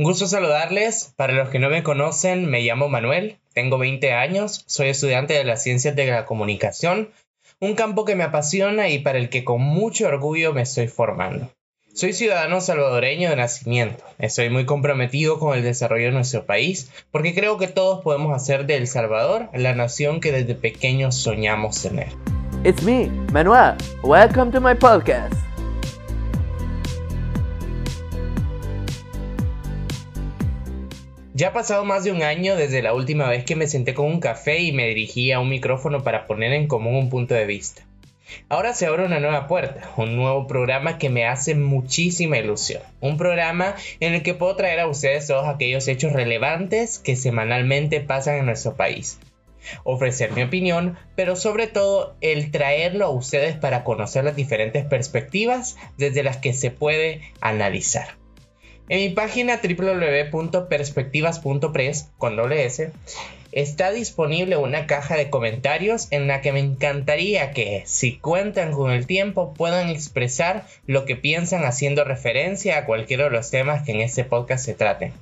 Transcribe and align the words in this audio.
Un 0.00 0.04
gusto 0.04 0.26
saludarles. 0.26 1.12
Para 1.14 1.34
los 1.34 1.50
que 1.50 1.58
no 1.58 1.68
me 1.68 1.82
conocen, 1.82 2.48
me 2.48 2.62
llamo 2.62 2.88
Manuel, 2.88 3.36
tengo 3.52 3.76
20 3.76 4.14
años, 4.14 4.64
soy 4.66 4.88
estudiante 4.88 5.34
de 5.34 5.44
las 5.44 5.62
ciencias 5.62 5.94
de 5.94 6.06
la 6.06 6.24
comunicación, 6.24 7.10
un 7.60 7.74
campo 7.74 8.06
que 8.06 8.16
me 8.16 8.24
apasiona 8.24 8.88
y 8.88 9.00
para 9.00 9.18
el 9.18 9.28
que 9.28 9.44
con 9.44 9.60
mucho 9.60 10.08
orgullo 10.08 10.54
me 10.54 10.62
estoy 10.62 10.88
formando. 10.88 11.50
Soy 11.92 12.14
ciudadano 12.14 12.62
salvadoreño 12.62 13.28
de 13.28 13.36
nacimiento. 13.36 14.02
Estoy 14.18 14.48
muy 14.48 14.64
comprometido 14.64 15.38
con 15.38 15.54
el 15.54 15.62
desarrollo 15.62 16.06
de 16.06 16.12
nuestro 16.12 16.46
país 16.46 16.90
porque 17.10 17.34
creo 17.34 17.58
que 17.58 17.68
todos 17.68 18.02
podemos 18.02 18.34
hacer 18.34 18.64
de 18.64 18.76
El 18.76 18.86
Salvador 18.86 19.50
la 19.52 19.74
nación 19.74 20.22
que 20.22 20.32
desde 20.32 20.54
pequeños 20.54 21.14
soñamos 21.14 21.82
tener. 21.82 22.08
It's 22.64 22.82
me, 22.82 23.10
Manuel. 23.34 23.76
Welcome 24.02 24.50
to 24.52 24.62
my 24.62 24.74
podcast. 24.74 25.49
Ya 31.40 31.48
ha 31.48 31.52
pasado 31.54 31.86
más 31.86 32.04
de 32.04 32.12
un 32.12 32.22
año 32.22 32.54
desde 32.54 32.82
la 32.82 32.92
última 32.92 33.26
vez 33.26 33.46
que 33.46 33.56
me 33.56 33.66
senté 33.66 33.94
con 33.94 34.04
un 34.04 34.20
café 34.20 34.58
y 34.58 34.72
me 34.72 34.86
dirigí 34.88 35.32
a 35.32 35.40
un 35.40 35.48
micrófono 35.48 36.04
para 36.04 36.26
poner 36.26 36.52
en 36.52 36.68
común 36.68 36.96
un 36.96 37.08
punto 37.08 37.32
de 37.32 37.46
vista. 37.46 37.80
Ahora 38.50 38.74
se 38.74 38.84
abre 38.84 39.06
una 39.06 39.20
nueva 39.20 39.46
puerta, 39.46 39.90
un 39.96 40.16
nuevo 40.16 40.46
programa 40.46 40.98
que 40.98 41.08
me 41.08 41.24
hace 41.24 41.54
muchísima 41.54 42.36
ilusión. 42.36 42.82
Un 43.00 43.16
programa 43.16 43.74
en 44.00 44.12
el 44.12 44.22
que 44.22 44.34
puedo 44.34 44.54
traer 44.54 44.80
a 44.80 44.86
ustedes 44.86 45.28
todos 45.28 45.48
aquellos 45.48 45.88
hechos 45.88 46.12
relevantes 46.12 46.98
que 46.98 47.16
semanalmente 47.16 48.02
pasan 48.02 48.34
en 48.34 48.44
nuestro 48.44 48.76
país. 48.76 49.18
Ofrecer 49.82 50.32
mi 50.32 50.42
opinión, 50.42 50.98
pero 51.16 51.36
sobre 51.36 51.68
todo 51.68 52.16
el 52.20 52.50
traerlo 52.50 53.06
a 53.06 53.10
ustedes 53.10 53.56
para 53.56 53.82
conocer 53.82 54.24
las 54.24 54.36
diferentes 54.36 54.84
perspectivas 54.84 55.78
desde 55.96 56.22
las 56.22 56.36
que 56.36 56.52
se 56.52 56.70
puede 56.70 57.22
analizar. 57.40 58.19
En 58.90 58.98
mi 58.98 59.08
página 59.10 59.60
www.perspectivas.press 59.62 62.08
con 62.18 62.34
doble 62.34 62.64
S 62.64 62.90
está 63.52 63.92
disponible 63.92 64.56
una 64.56 64.88
caja 64.88 65.14
de 65.14 65.30
comentarios 65.30 66.08
en 66.10 66.26
la 66.26 66.40
que 66.40 66.50
me 66.50 66.58
encantaría 66.58 67.52
que, 67.52 67.84
si 67.86 68.18
cuentan 68.18 68.72
con 68.72 68.90
el 68.90 69.06
tiempo, 69.06 69.54
puedan 69.54 69.90
expresar 69.90 70.66
lo 70.88 71.04
que 71.04 71.14
piensan 71.14 71.64
haciendo 71.64 72.02
referencia 72.02 72.78
a 72.78 72.84
cualquiera 72.84 73.22
de 73.24 73.30
los 73.30 73.52
temas 73.52 73.84
que 73.84 73.92
en 73.92 74.00
este 74.00 74.24
podcast 74.24 74.64
se 74.64 74.74
traten. 74.74 75.12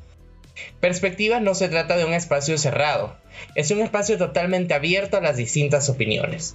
Perspectivas 0.81 1.43
no 1.43 1.55
se 1.55 1.69
trata 1.69 1.99
de 1.99 2.07
un 2.07 2.15
espacio 2.15 2.57
cerrado, 2.57 3.17
es 3.55 3.71
un 3.71 3.83
espacio 3.83 4.17
totalmente 4.17 4.73
abierto 4.73 5.19
a 5.19 5.21
las 5.21 5.37
distintas 5.37 5.91
opiniones. 5.91 6.55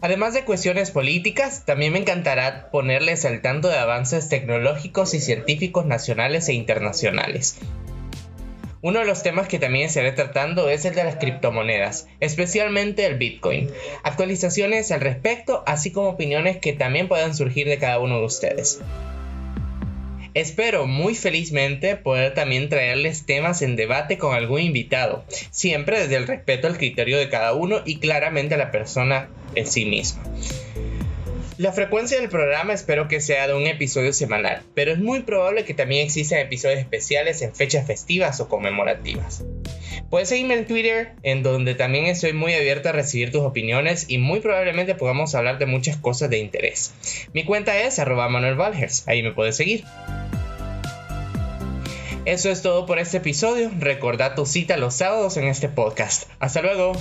Además 0.00 0.32
de 0.32 0.44
cuestiones 0.44 0.92
políticas, 0.92 1.64
también 1.64 1.92
me 1.92 1.98
encantará 1.98 2.70
ponerles 2.70 3.24
al 3.24 3.42
tanto 3.42 3.68
de 3.68 3.78
avances 3.78 4.28
tecnológicos 4.28 5.12
y 5.12 5.20
científicos 5.20 5.86
nacionales 5.86 6.48
e 6.48 6.52
internacionales. 6.52 7.58
Uno 8.80 9.00
de 9.00 9.06
los 9.06 9.24
temas 9.24 9.48
que 9.48 9.58
también 9.58 9.86
estaré 9.86 10.12
tratando 10.12 10.70
es 10.70 10.84
el 10.84 10.94
de 10.94 11.02
las 11.02 11.16
criptomonedas, 11.16 12.06
especialmente 12.20 13.06
el 13.06 13.18
Bitcoin. 13.18 13.68
Actualizaciones 14.04 14.92
al 14.92 15.00
respecto, 15.00 15.64
así 15.66 15.90
como 15.90 16.10
opiniones 16.10 16.58
que 16.58 16.74
también 16.74 17.08
puedan 17.08 17.34
surgir 17.34 17.66
de 17.66 17.78
cada 17.78 17.98
uno 17.98 18.20
de 18.20 18.26
ustedes. 18.26 18.80
Espero 20.34 20.86
muy 20.86 21.14
felizmente 21.14 21.96
poder 21.96 22.34
también 22.34 22.68
traerles 22.68 23.26
temas 23.26 23.62
en 23.62 23.76
debate 23.76 24.18
con 24.18 24.34
algún 24.34 24.60
invitado, 24.60 25.24
siempre 25.50 26.00
desde 26.00 26.16
el 26.16 26.26
respeto 26.26 26.66
al 26.66 26.76
criterio 26.76 27.18
de 27.18 27.28
cada 27.28 27.54
uno 27.54 27.80
y 27.84 27.98
claramente 27.98 28.54
a 28.54 28.58
la 28.58 28.70
persona 28.70 29.28
en 29.54 29.66
sí 29.66 29.84
misma. 29.84 30.22
La 31.56 31.72
frecuencia 31.72 32.20
del 32.20 32.28
programa 32.28 32.72
espero 32.72 33.08
que 33.08 33.20
sea 33.20 33.48
de 33.48 33.54
un 33.54 33.66
episodio 33.66 34.12
semanal, 34.12 34.62
pero 34.74 34.92
es 34.92 34.98
muy 34.98 35.22
probable 35.22 35.64
que 35.64 35.74
también 35.74 36.06
existan 36.06 36.38
episodios 36.38 36.78
especiales 36.78 37.42
en 37.42 37.52
fechas 37.52 37.84
festivas 37.84 38.38
o 38.40 38.48
conmemorativas. 38.48 39.42
Puedes 40.10 40.28
seguirme 40.28 40.54
en 40.54 40.66
Twitter, 40.66 41.12
en 41.22 41.42
donde 41.42 41.74
también 41.74 42.06
estoy 42.06 42.32
muy 42.32 42.54
abierto 42.54 42.88
a 42.88 42.92
recibir 42.92 43.30
tus 43.30 43.42
opiniones 43.42 44.06
y 44.08 44.18
muy 44.18 44.40
probablemente 44.40 44.94
podamos 44.94 45.34
hablar 45.34 45.58
de 45.58 45.66
muchas 45.66 45.96
cosas 45.96 46.30
de 46.30 46.38
interés. 46.38 46.94
Mi 47.32 47.44
cuenta 47.44 47.78
es 47.78 47.98
arroba 47.98 48.28
Manuel 48.28 48.56
ahí 49.06 49.22
me 49.22 49.32
puedes 49.32 49.56
seguir. 49.56 49.84
Eso 52.24 52.50
es 52.50 52.60
todo 52.60 52.84
por 52.84 52.98
este 52.98 53.16
episodio. 53.18 53.70
Recordad 53.78 54.34
tu 54.34 54.44
cita 54.44 54.76
los 54.76 54.94
sábados 54.94 55.36
en 55.38 55.44
este 55.44 55.68
podcast. 55.68 56.28
Hasta 56.40 56.60
luego. 56.60 56.92